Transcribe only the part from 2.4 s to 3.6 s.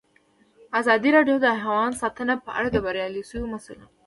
په اړه د بریاوو